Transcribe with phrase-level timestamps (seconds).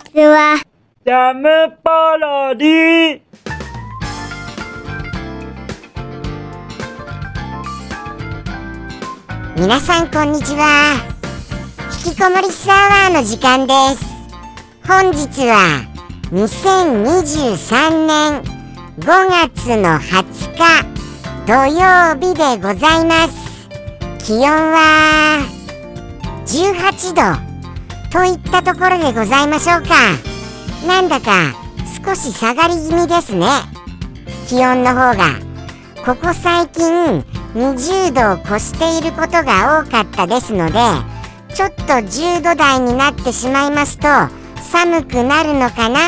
[0.00, 0.56] ちは。
[1.04, 3.20] ジャムパロディ。
[9.56, 10.94] 皆さんこんにちは。
[12.06, 14.04] 引きこもりスアワーの時間です。
[14.86, 15.84] 本日は
[16.32, 18.42] 2023年
[18.98, 20.24] 5月の20
[20.56, 20.90] 日
[21.46, 23.50] 土曜日でございます。
[24.24, 25.44] 気温は
[26.46, 27.14] 18
[27.44, 27.49] 度
[28.10, 29.94] といったところでございましょうか。
[30.86, 31.54] なんだか
[32.04, 33.46] 少し下がり気味ですね。
[34.48, 35.38] 気温の方が。
[36.04, 40.78] ここ最近20度を越していることが多かったですので
[41.54, 44.08] ちょっと10度台になってしまいますと
[44.62, 46.00] 寒くなるのかな？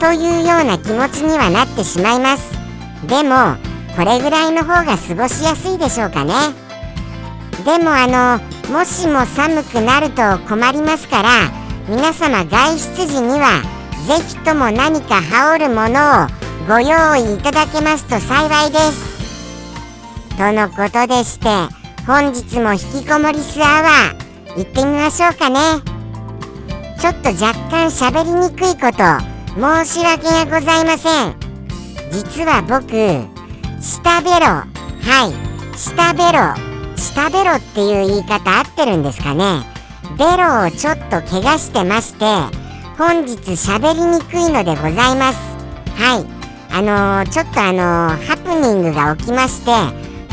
[0.00, 2.50] というような気持ちにはなってしまいます。
[3.06, 3.56] でも
[3.96, 6.32] これぐらいの方が過ごしやすいでしょうかね。
[7.66, 11.28] でもあのもしも寒くなると困りますから
[11.88, 13.60] 皆様外出時には
[14.06, 16.28] ぜひとも何か羽織るものを
[16.68, 19.16] ご用意いただけますと幸いです。
[20.36, 21.48] とのことでして
[22.06, 25.58] 本日も引きこもりスアワー行ってみましょうかね。
[27.00, 29.02] ちょっと若干喋りにくいこと
[29.60, 31.34] 申し訳がございません。
[32.12, 32.90] 実は僕
[33.82, 34.66] 下ベロは
[35.74, 36.75] い下ベロ
[37.06, 39.62] 下ベロっていう言い方合ってるんですかね。
[40.18, 42.24] ベロをちょっと怪我してまして
[42.98, 45.38] 本日喋りにくいのでございます。
[45.94, 46.26] はい。
[46.72, 49.70] あのー、ちょっとあのー、ハプニングが起きまして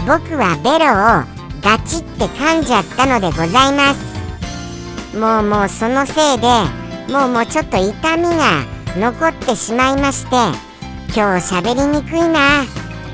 [0.07, 5.17] 僕はベロをガチって噛んじゃったのでございます。
[5.17, 6.47] もうもうそのせいで
[7.13, 8.65] もうもうちょっと痛みが
[8.97, 10.35] 残ってしまいまして
[11.15, 12.65] 今日喋りにくいなっ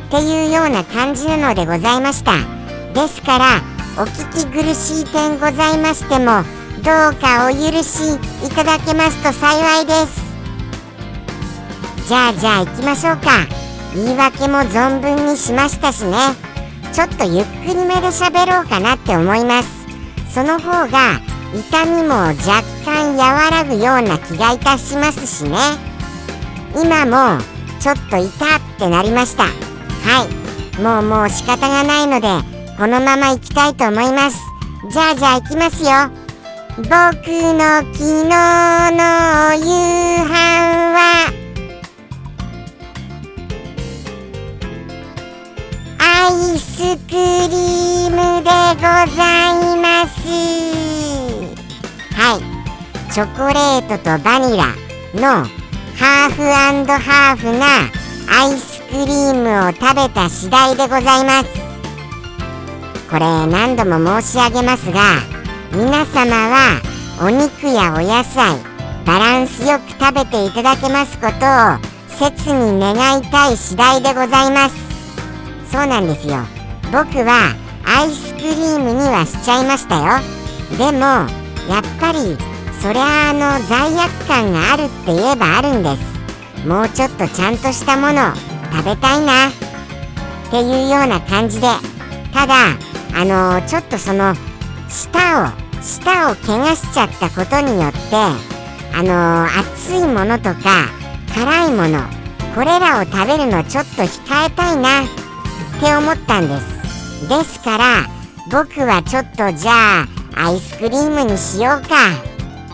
[0.10, 2.59] ていうような感じなのでございました。
[2.94, 3.62] ですから
[3.98, 6.44] お聞き苦しい点ございましても
[6.84, 10.22] どうかお許しいただけますと幸いです。
[12.08, 13.46] じゃあじゃあ行きましょうか。
[13.94, 16.16] 言い訳も存分にしましたしね。
[16.94, 19.70] ちょっとゆっくりめで喋ろうかなって思います。
[20.34, 21.20] その方が
[21.54, 25.58] 痛みも若干和らぐような気がいたしますしね。
[26.76, 27.42] 今も
[27.80, 28.28] ちょっと痛っ
[28.78, 29.44] てなりました。
[29.44, 29.50] は
[30.26, 30.82] い。
[30.82, 34.40] もうもう仕方がないのでこのまま行きたいと思います。
[34.90, 35.90] じゃあじゃあ行きますよ。
[36.78, 38.24] 僕の昨日
[38.96, 39.68] の夕
[40.24, 40.32] 飯
[40.96, 41.28] は。
[46.00, 48.82] アイスクリームでご
[49.14, 50.16] ざいます。
[52.16, 53.12] はい。
[53.12, 54.68] チョコレートとバニラ
[55.16, 55.46] の
[55.98, 57.92] ハーフハーフな
[58.40, 61.69] アイスクリームを食べた次第でございます。
[63.10, 65.02] これ何度も申し上げますが
[65.72, 66.82] 皆様は
[67.22, 68.58] お肉やお野菜
[69.06, 71.46] バランスよく食べていただけますこと
[71.86, 74.76] を切に願いたい次第でございます。
[75.72, 76.36] そうなんですよ。
[76.92, 77.56] 僕は
[77.86, 80.20] アイスクリームにはしちゃいましたよ。
[80.78, 82.38] でもやっぱり
[82.82, 86.68] そりゃあの罪悪感があるって言えばあるんです。
[86.68, 88.36] もうちょっとちゃんとしたもの
[88.72, 89.48] 食べたいな。
[89.48, 89.52] っ
[90.52, 91.68] ていうような感じで
[92.34, 92.56] ただ
[93.14, 94.34] あのー、ちょっとその
[94.88, 95.48] 舌を
[95.82, 98.00] 舌を怪我しちゃったことによって
[98.94, 100.88] あのー、熱いものとか
[101.34, 102.04] 辛いもの
[102.56, 105.08] これらを食べるのちょっと控えたいなっ
[105.80, 106.80] て思ったんです。
[107.30, 108.08] ですから
[108.52, 111.96] 僕はちょっとじゃあアイスクリームにしようか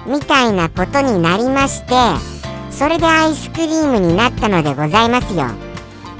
[0.08, 1.94] みたいなことになりまして
[2.72, 5.46] それでアイスクリームになったのでございますよ。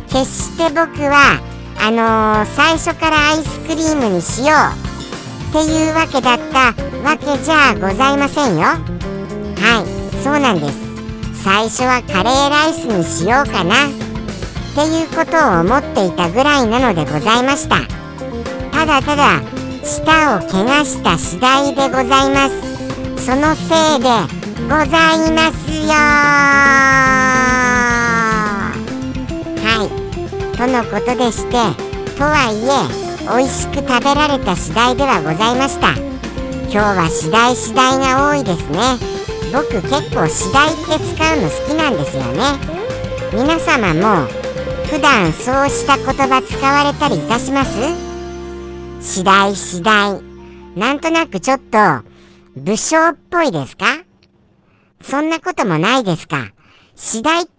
[0.08, 1.40] 決して僕は
[1.80, 4.86] あのー、最初からアイスクリームにしよう
[5.50, 8.64] っていうわけだったわけじゃございませんよ。
[8.64, 8.80] は
[9.84, 11.44] いそうなんです。
[11.44, 13.88] 最初はカレーライスにしようかな。
[13.88, 13.90] っ
[14.76, 17.78] ていうことを思っていたぐらいなのでございました。
[18.72, 19.42] ただただ
[19.84, 20.02] 舌
[20.38, 22.76] を怪我した次第でございます。
[23.26, 23.64] そのせ
[23.98, 24.10] いで
[24.66, 27.25] ございますよ
[30.58, 31.52] とのことでして
[32.18, 35.92] とはいえ美味しく食べられた次第ではございました。
[36.72, 38.80] 今日は次第次第が多いですね。
[39.52, 42.42] 僕結構次第って使うの好きなんですよね。
[43.34, 44.28] 皆様も
[44.86, 47.72] 普段そうした言葉使われたりいたします？
[49.02, 50.22] 次第次第。
[50.78, 51.78] なんとなくちょっと
[52.56, 53.86] 武将っぽいですか？
[55.02, 56.54] そんなこともないですか？
[56.96, 57.52] 次第って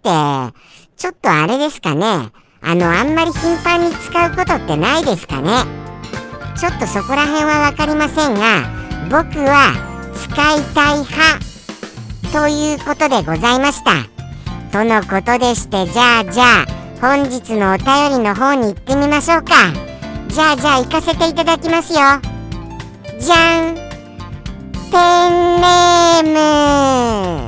[0.95, 2.31] ちょっとあれですかね？
[2.69, 5.51] あのあんまり頻繁に使うことってないですかね。
[6.59, 8.67] ちょっとそこら辺は分かりませんが
[9.09, 9.71] 僕は
[10.13, 11.39] 使いたい派
[12.29, 14.03] そういうことでございました。
[14.73, 16.65] とのことでしてじゃあじゃあ
[16.99, 19.53] 本日のお便りの方に行ってみましょうか。
[20.27, 21.99] じゃあじゃあ行かせていただきますよ。
[23.17, 23.75] じゃん。
[24.91, 24.97] ペ
[25.29, 27.46] ンネーム。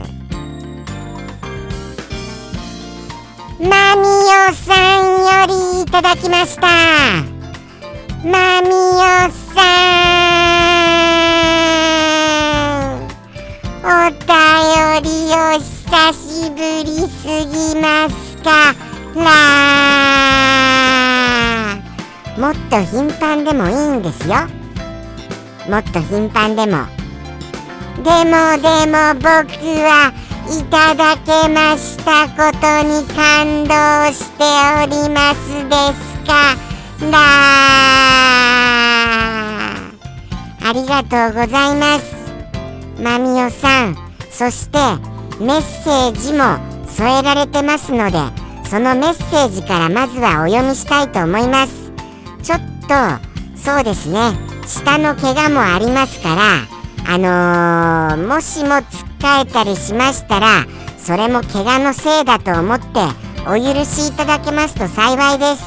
[3.62, 3.68] マ
[3.98, 4.72] ミオさ
[5.04, 6.68] んよりいただきました。
[8.24, 8.72] マミオ
[9.54, 9.60] さ
[12.96, 13.04] ん
[13.84, 14.24] お便
[15.04, 15.68] りお久
[16.14, 18.50] しぶりすぎますか？
[19.16, 19.28] ら
[22.38, 24.36] もっと頻繁でもいいんですよ。
[25.70, 26.88] もっと頻繁でも。
[28.06, 29.28] でもでも僕
[29.84, 30.14] は
[30.52, 33.70] いただけましたことに感動
[34.12, 34.44] して
[34.84, 35.38] おります
[35.70, 36.58] ですか？
[37.12, 37.20] ら
[40.64, 40.74] あ。
[40.74, 42.16] りがとうございます。
[43.02, 43.96] まみおさん。
[44.32, 44.78] そして
[45.40, 46.58] メッセージも
[46.88, 48.18] 添えられてますので
[48.68, 51.92] そのメッセージからまずはお読みしたいと思います。
[52.42, 52.96] ちょっと
[53.56, 54.32] そうですね。
[54.66, 56.68] 下の怪我もありますから
[57.08, 60.66] あのー、もしもつっかえたりしましたら
[60.98, 62.86] それも怪我のせいだと思って
[63.46, 65.64] お許しいただけますと幸いです。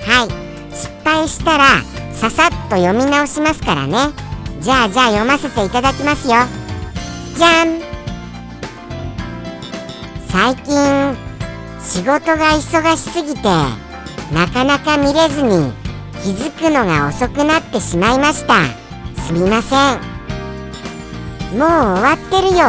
[0.00, 0.74] はい。
[0.74, 1.64] 失敗したら
[2.12, 3.98] ささっと読み直しますからね。
[4.60, 6.34] じゃあじゃあ読ませていただきますよ。
[7.36, 7.80] じゃん。
[10.28, 11.16] 最近
[11.80, 13.42] 仕事が忙しすぎて
[14.32, 15.72] なかなか見れずに
[16.22, 18.54] 気づくのが遅くなってしまいました。
[19.22, 20.20] すみません。
[21.58, 22.64] もう終わってるよ。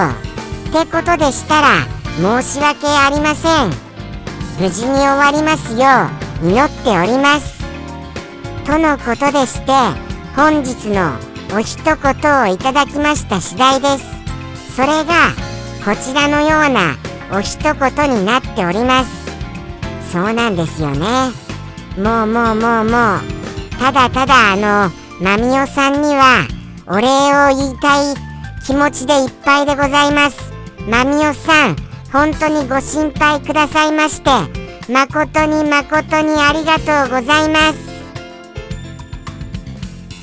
[0.69, 1.67] ってことでしたら
[2.41, 3.69] 申し訳ありません。
[4.59, 5.87] 無事に終わりますよ
[6.43, 7.61] う祈っております。
[8.65, 9.71] とのことでして
[10.35, 11.13] 本日の
[11.55, 14.75] お一言をいただきました次第です。
[14.75, 15.31] それが
[15.85, 16.95] こちらのような
[17.31, 19.11] お一言になっております。
[20.11, 21.05] そうなんですよね。
[21.97, 23.21] もうもうもうもう。
[23.79, 24.91] ただただあの
[25.21, 26.47] まみおさんには
[26.87, 28.30] お礼を言いたい
[28.65, 30.51] 気持ちでいっぱいでございます。
[30.87, 31.75] まみおさん
[32.11, 34.29] 本当にご心配くださいまして
[34.91, 37.91] 誠に誠にありがとうございます。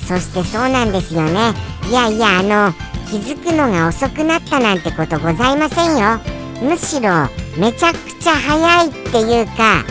[0.07, 1.53] そしてそうなんですよね。
[1.89, 2.73] いやいやあの
[3.09, 6.19] 気づくのが遅くなったなんてことございませんよ。
[6.61, 7.09] むしろ
[7.57, 9.83] めちゃくちゃ早いっていうか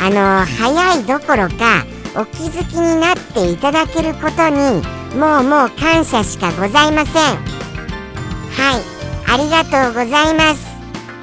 [0.00, 4.82] あの早いどころかお気づきになっていただけることに
[5.18, 7.55] もうもう感謝しかございません。
[8.56, 8.82] はい
[9.28, 10.66] ありがとうございます。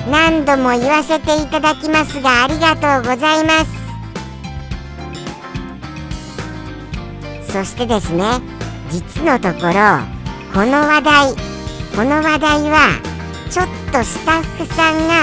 [0.09, 3.83] 何度も言わせていただきますがありがとうございます。
[7.51, 8.41] そしてですね
[8.89, 9.73] 実のところ
[10.53, 11.35] この話題
[11.95, 12.99] この話題は
[13.49, 15.13] ちょっとスタッフさんが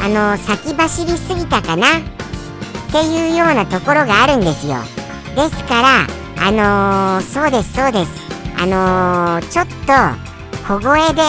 [0.00, 1.98] あの先走りすぎたかな？
[1.98, 2.02] っ
[2.90, 4.76] ていうようなところがあるんですよ。
[5.36, 6.06] ですから
[6.40, 8.10] あのー、そうですそうです。
[8.56, 10.27] あのー、ちょっと
[10.68, 11.22] 小声で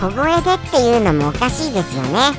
[0.00, 2.30] 小声でっていうのもおかしいですよね。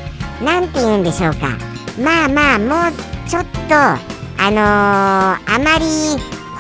[0.41, 1.57] 何て言うんでしょうか。
[2.01, 2.93] まあまあもう
[3.29, 3.99] ちょっとあ
[4.49, 5.83] のー、あまり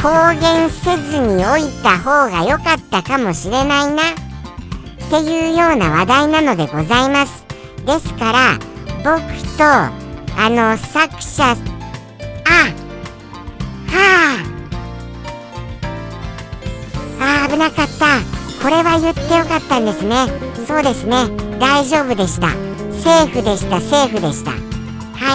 [0.01, 4.11] 公言せずにおいた方が良かったかもしれないな。
[4.11, 7.45] っていうような話題なのでございます。
[7.85, 8.59] ですから
[8.97, 9.21] 僕
[9.57, 11.55] とあの作者あ
[13.87, 13.95] は
[17.21, 17.45] あ。
[17.45, 18.36] あ危なかった。
[18.67, 20.27] これは言ってよかったんですね。
[20.67, 21.29] そうですね。
[21.57, 22.49] 大丈夫でした。
[22.91, 23.79] セーフでした。
[23.79, 24.51] セーフでした。
[24.51, 24.57] は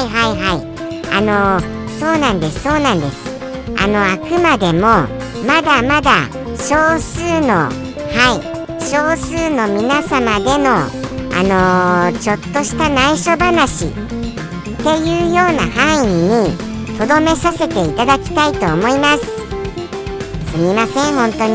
[0.02, 1.16] いはいはい。
[1.16, 2.62] あのー、そうなんです。
[2.62, 3.32] そうなんです。
[3.78, 5.08] あのあくまでも
[5.46, 8.84] まだまだ少数のはい。
[8.84, 19.24] 少数の皆様でのあのー、ちょっとした内緒話っていうような範囲にとどめさせていただきたいと思います。
[19.24, 21.54] すみません本当に。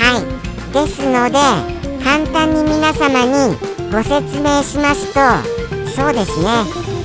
[0.00, 0.35] はい。
[0.72, 1.38] ですので
[2.04, 3.56] 簡単に皆様に
[3.92, 5.20] ご説明しますと
[5.90, 6.48] そうですね。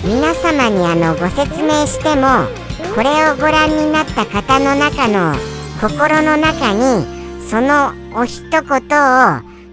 [0.03, 2.47] 皆様にあのご説明しても
[2.95, 5.33] これをご覧になった方の中の
[5.79, 7.05] 心の中に
[7.47, 8.81] そのお一言を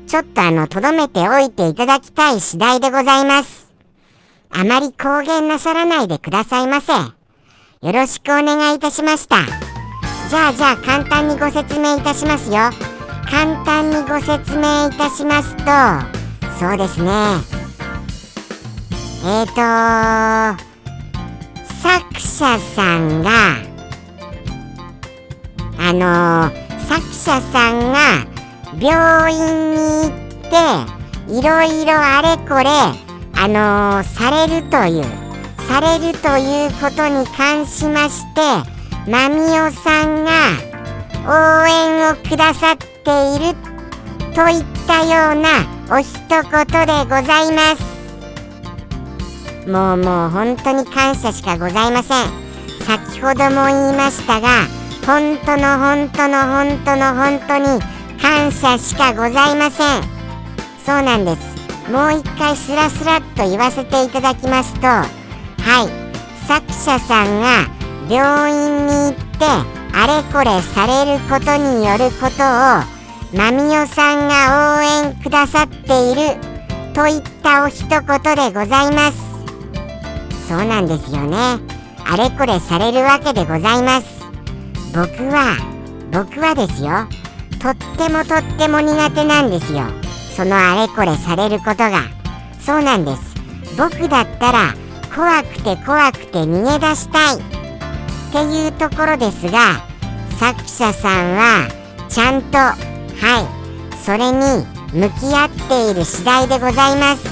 [0.07, 3.73] ちょっとあの留めておいていただきたい次第でございます。
[4.51, 6.93] あまり公言なさらないでくださいませ。
[6.93, 9.37] よろしくお願いいたしました。
[10.29, 12.98] じゃあじゃあ簡単にご説明いたしますよ。
[13.31, 15.65] 簡単にご説明いたしますと
[16.59, 17.11] そうですね。
[19.25, 20.69] えーと
[21.83, 23.31] 作者さんが
[25.79, 26.51] あの
[26.87, 28.27] 作者さんが
[28.81, 30.11] 病院に行っ
[31.27, 32.69] ていろいろあれこれ
[33.41, 35.05] あの、されるという
[35.69, 38.41] されるということに関しまして
[39.09, 40.31] まみおさんが
[41.27, 43.57] 応援をくださってている
[44.35, 46.41] といったようなお一言
[46.87, 47.81] でございます。
[49.67, 52.29] もうもう本当に感謝しかございません。
[52.83, 54.49] 先ほども言いましたが
[55.07, 57.81] 本当の本当の本当の本当に
[58.21, 60.03] 感謝しかございません。
[60.85, 61.91] そうなんです。
[61.91, 65.89] もう一回スラスラっと言わせていただきますとはい。
[66.47, 67.69] 作者さんが
[68.11, 69.47] 病院に行って
[69.95, 72.45] あれこれされることによること
[72.95, 72.98] を
[73.33, 76.41] まみおさんが応援くださっている
[76.95, 79.19] といったお一言でございます。
[80.49, 81.37] そうなんですよね。
[82.11, 84.07] あれこれされるわけでございます。
[84.95, 85.57] 僕は
[86.11, 87.07] 僕はですよ。
[87.61, 89.83] とってもとっても苦手なんですよ。
[90.35, 92.05] そのあれこれされることが。
[92.61, 93.35] そうなんです。
[93.77, 94.75] 僕だったら
[95.15, 97.37] 怖くて怖くて逃げ出したい。
[97.37, 99.83] っていうところですが
[100.39, 101.69] 作者さんは
[102.09, 102.59] ちゃんと
[103.21, 103.59] はい。
[104.05, 107.25] それに向き合っている次第でございます。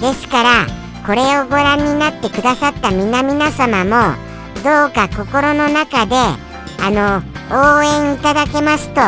[0.00, 0.66] ですから
[1.06, 4.16] これをご覧になってくださった皆々様も
[4.62, 9.02] どうか心の中であの応援いただけますと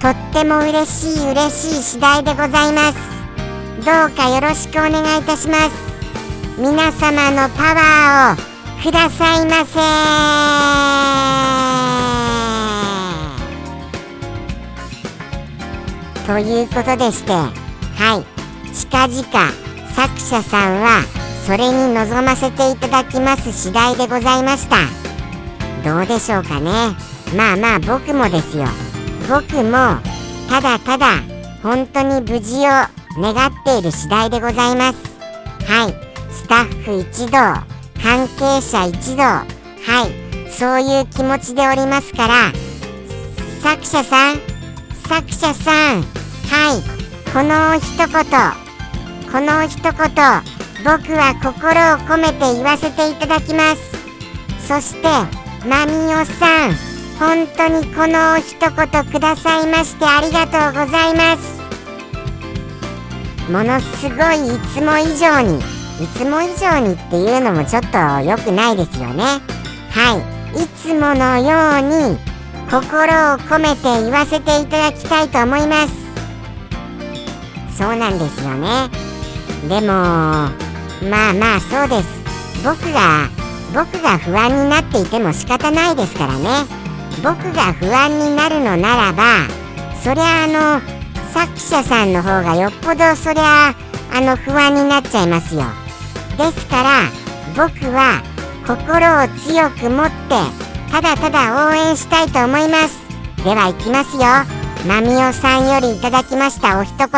[0.00, 2.98] とっても嬉しい嬉しい次第でございます。
[3.84, 5.70] どうかよろしくお願いいたします。
[6.58, 11.51] 皆様のパワーをくださいませ。
[16.26, 18.24] ということでしてはい。
[18.74, 19.22] 近々
[19.94, 21.02] 作者さんは
[21.44, 24.76] それに臨ませていただきます次第でございました。
[25.84, 26.70] どうでしょうかね。
[27.36, 28.66] まあまあ僕もですよ。
[29.28, 30.00] 僕も
[30.48, 31.20] ただただ
[31.62, 32.62] 本当に無事を
[33.20, 34.98] 願っている次第でございます。
[35.66, 35.94] はい。
[36.32, 37.38] スタッフ一同
[38.00, 39.46] 関係者一同は
[40.06, 40.22] い。
[40.52, 42.52] そういう気持ちでおりますから
[43.62, 44.51] 作者さん
[45.12, 46.02] 作者さん。
[46.48, 46.80] はい。
[47.34, 48.08] この一言。
[49.30, 53.92] この一言僕は心を込めて言わせていただきます。
[54.66, 55.08] そして
[55.68, 56.72] マミオさん
[57.18, 61.60] 本当にこの一言くださいましてありがとうございます。
[63.52, 65.58] ものすごいいつも以上に
[66.02, 69.24] いつも以上にっていうのもちょっと良くないですよね。
[69.90, 70.16] は
[70.56, 70.62] い。
[70.62, 72.31] いつものように
[72.72, 75.92] 心を込めて言わせていただきたいと思います。
[77.76, 78.88] そうなんですよね。
[79.68, 82.08] でもまあまあそうです。
[82.64, 83.28] 僕が
[83.74, 86.48] 僕が不安になっていても仕方ないですからね。
[87.22, 89.22] 僕が不安になるのならば
[90.02, 90.80] そりゃあの
[91.30, 93.74] 作者さんの方がよっぽどそりゃ
[94.14, 95.64] あの不安になっちゃいますよ。
[96.38, 97.02] ですから
[97.54, 98.22] 僕は
[98.66, 103.00] 心を強く持ってただただ応援したいと思います。
[103.42, 104.22] では行きますよ。
[104.86, 107.08] まみおさんよりいただきましたお一言。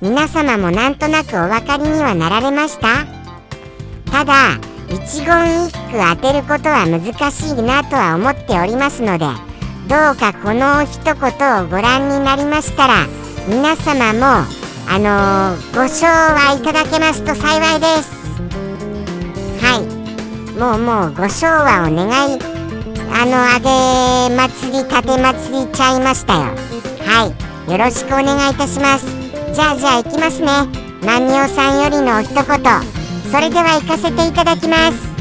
[0.00, 3.04] 皆様もなんとなくお分かりにはなられました？
[4.10, 4.32] ただ
[4.88, 9.26] 一言一句当てることは難しいなとは思っておりますので
[9.88, 11.14] どうかこの一言
[11.64, 13.06] をご覧になりましたら
[13.48, 14.46] 皆様も
[14.88, 18.10] あのー、ご賞はいただけますと幸いです。
[19.64, 20.02] はい。
[20.58, 22.51] もうもうご賞和を願い
[23.14, 26.40] あの揚げ祭り立て祭りちゃいましたよ。
[27.04, 27.70] はい。
[27.70, 29.06] よろしくお願いいたします。
[29.54, 30.46] じゃあじゃあ行きますね。
[31.04, 32.44] 万葉さんよりの一言。
[33.30, 35.12] それでは行かせていただきます。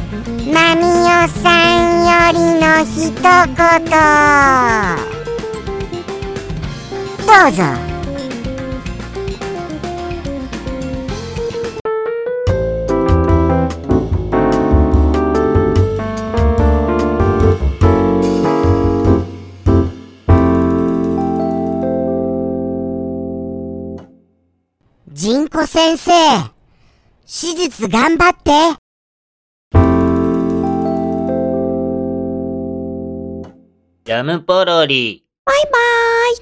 [0.51, 3.21] マミオさんよりの一言。
[7.27, 7.90] どうぞ。
[26.03, 26.11] 生
[27.27, 28.49] 手術頑張って
[34.03, 35.23] ジャムポロリ。
[35.45, 36.37] バイバーイ